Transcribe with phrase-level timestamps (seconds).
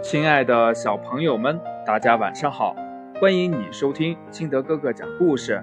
[0.00, 2.74] 亲爱的小朋友们，大家晚上好！
[3.20, 5.62] 欢迎你收听金德哥哥讲故事。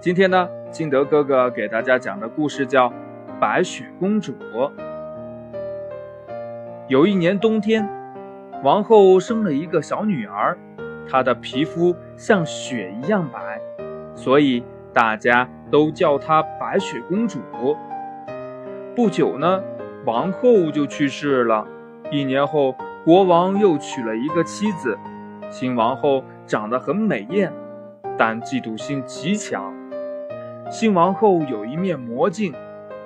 [0.00, 2.88] 今天呢，金德哥哥给大家讲的故事叫
[3.40, 4.32] 《白雪公主》。
[6.86, 7.86] 有一年冬天，
[8.62, 10.56] 王后生了一个小女儿，
[11.10, 13.60] 她的皮肤像雪一样白，
[14.14, 14.62] 所以
[14.92, 17.40] 大家都叫她白雪公主。
[18.94, 19.62] 不久呢，
[20.06, 21.66] 王后就去世了。
[22.10, 24.98] 一年后，国王又娶了一个妻子。
[25.50, 27.52] 新王后长得很美艳，
[28.16, 29.74] 但嫉妒心极强。
[30.70, 32.54] 新王后有一面魔镜，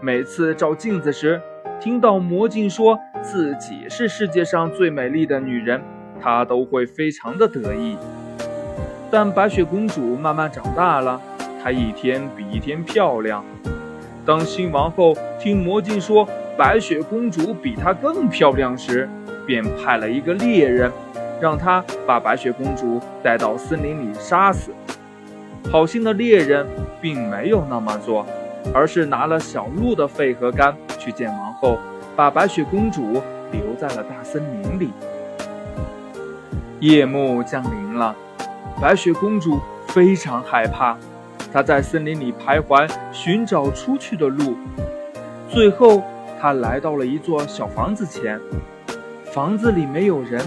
[0.00, 1.42] 每次照镜子时，
[1.80, 5.82] 听到魔镜说自己是世界上最美丽的女人，
[6.20, 7.96] 她都会非常的得意。
[9.10, 11.20] 但白雪公主慢慢长大了，
[11.60, 13.44] 她一天比一天漂亮。
[14.24, 19.08] 当新王后听魔镜说白雪公主比她更漂亮时，
[19.50, 20.92] 便派了一个猎人，
[21.40, 24.70] 让他把白雪公主带到森林里杀死。
[25.72, 26.64] 好心的猎人
[27.00, 28.24] 并没有那么做，
[28.72, 31.76] 而是拿了小鹿的肺和肝去见王后，
[32.14, 33.20] 把白雪公主
[33.50, 34.92] 留在了大森林里。
[36.78, 38.14] 夜幕降临了，
[38.80, 40.96] 白雪公主非常害怕。
[41.52, 44.56] 她在森林里徘徊，寻找出去的路。
[45.48, 46.04] 最后，
[46.40, 48.40] 她来到了一座小房子前。
[49.32, 50.44] 房子里没有人，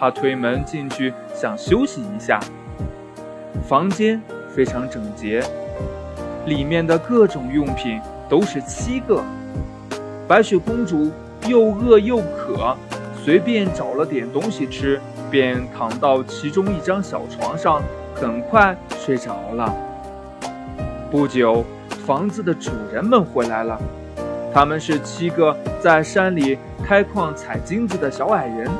[0.00, 2.40] 他推门进去，想休息一下。
[3.68, 5.44] 房间非常整洁，
[6.46, 9.22] 里面的各种用品都是七个。
[10.26, 11.10] 白雪公主
[11.46, 12.74] 又饿又渴，
[13.22, 14.98] 随便找了点东西吃，
[15.30, 17.82] 便躺到其中一张小床上，
[18.14, 19.70] 很快睡着了。
[21.10, 21.66] 不久，
[22.06, 23.78] 房子的主人们回来了。
[24.54, 28.70] 他们是七个在山里开矿采金子的小矮人。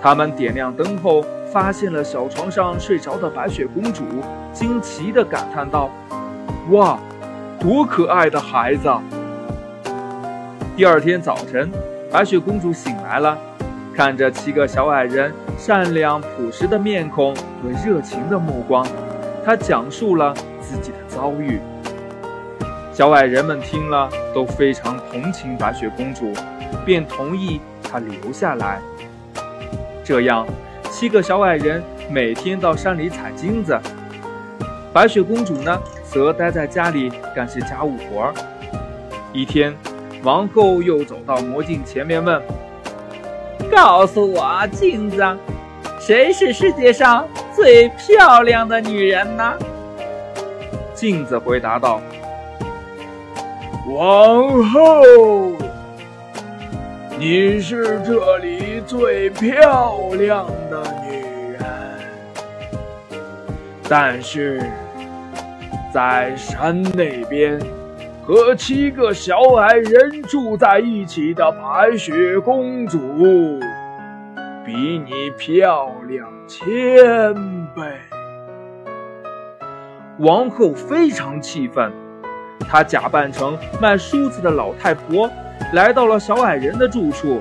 [0.00, 4.04] 他们点亮灯后，发现了小床上睡着的白雪公主，
[4.52, 5.90] 惊奇地感叹道
[6.70, 6.98] ：“哇，
[7.58, 8.88] 多可爱的孩子！”
[10.76, 11.70] 第二天早晨，
[12.12, 13.36] 白雪公主醒来了，
[13.94, 18.86] 看着七个小矮人善良朴实的面孔和热情的目光，
[19.44, 20.34] 她讲述了。
[20.68, 21.60] 自己的遭遇，
[22.96, 26.32] 小矮人们听了都非常同情白雪公主，
[26.82, 28.80] 便同意她留下来。
[30.02, 30.46] 这样，
[30.90, 33.78] 七个小矮人每天到山里采金子，
[34.94, 38.34] 白雪公主呢，则待在家里干些家务活儿。
[39.30, 39.76] 一天，
[40.22, 42.40] 王后又走到魔镜前面问
[43.70, 45.22] ：“告诉我，镜子，
[46.00, 49.52] 谁是世界上最漂亮的女人呢？”
[50.96, 52.00] 镜子回答道
[53.88, 55.04] ：“王后，
[57.18, 61.62] 你是这里最漂亮的女人，
[63.88, 64.60] 但是
[65.94, 67.60] 在山那边
[68.24, 72.98] 和七个小矮人住在一起的白雪公主，
[74.64, 77.32] 比你漂亮千
[77.66, 77.82] 倍。”
[80.18, 81.92] 王后非常气愤，
[82.68, 85.30] 她假扮成卖梳子的老太婆，
[85.72, 87.40] 来到了小矮人的住处。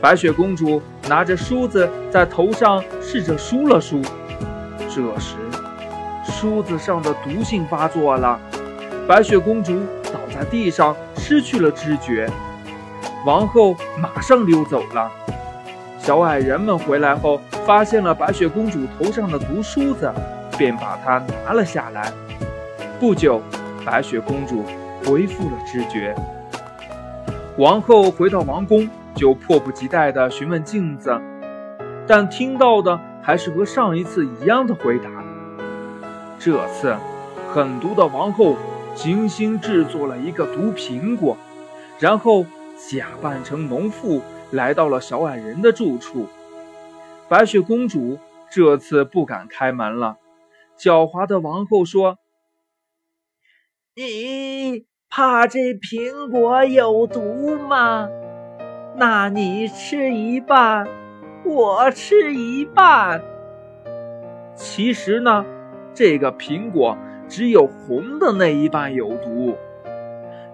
[0.00, 4.02] 白雪公主拿着梳子在头上试着梳了梳，
[4.80, 5.36] 这时
[6.24, 8.38] 梳子上的毒性发作了，
[9.08, 12.28] 白雪公主倒在地上，失去了知觉。
[13.24, 15.10] 王后马上溜走了。
[15.98, 20.12] 小矮人们回来后，发现了白雪公主头上的毒梳子。
[20.56, 22.12] 便把它拿了下来。
[23.00, 23.42] 不久，
[23.84, 24.64] 白雪公主
[25.04, 26.14] 恢复了知觉。
[27.58, 31.20] 王后回到王宫，就迫不及待地询问镜子，
[32.06, 35.10] 但听到的还是和上一次一样的回答。
[36.38, 36.96] 这次，
[37.48, 38.56] 狠毒的王后
[38.94, 41.36] 精心制作了一个毒苹果，
[41.98, 42.44] 然后
[42.76, 46.26] 假扮成农妇来到了小矮人的住处。
[47.28, 48.18] 白雪公主
[48.50, 50.16] 这次不敢开门了。
[50.78, 52.18] 狡猾的王后说
[53.96, 58.08] ：“你怕这苹果有毒吗？
[58.96, 60.84] 那你吃一半，
[61.44, 63.22] 我吃一半。
[64.56, 65.46] 其实呢，
[65.94, 66.98] 这个苹果
[67.28, 69.54] 只有红的那一半有毒。”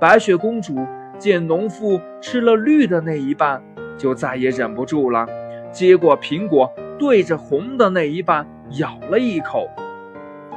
[0.00, 0.74] 白雪公主
[1.18, 3.62] 见农妇吃了绿的那一半，
[3.98, 5.26] 就再也忍不住了，
[5.70, 8.46] 接过苹果，对着红的那一半
[8.78, 9.68] 咬了一口。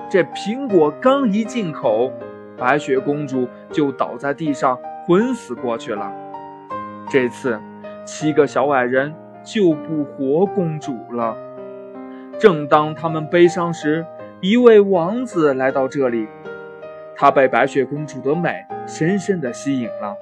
[0.10, 2.10] 这苹果刚一进口，
[2.60, 4.78] 白雪公主就倒在地上，
[5.08, 6.12] 昏死过去了。
[7.10, 7.60] 这次，
[8.06, 9.14] 七个小矮人
[9.44, 11.36] 救不活公主了。
[12.38, 14.06] 正当他们悲伤时，
[14.42, 16.28] 一位王子来到这里，
[17.16, 20.16] 他被白雪公主的美深深的吸引了，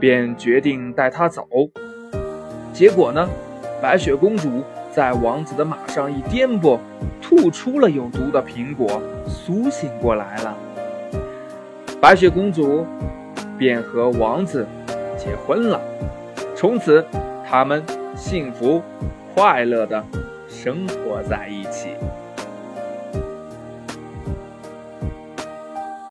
[0.00, 1.46] 便决定带她走。
[2.72, 3.28] 结果呢，
[3.80, 6.78] 白雪公主在王子的马上一颠簸，
[7.20, 10.56] 吐出了有毒的苹果，苏醒过来了。
[12.02, 12.84] 白雪公主
[13.56, 14.66] 便和王子
[15.16, 15.80] 结婚了，
[16.56, 17.06] 从此
[17.48, 17.80] 他们
[18.16, 18.82] 幸福
[19.32, 20.04] 快乐的
[20.48, 21.90] 生活在一起。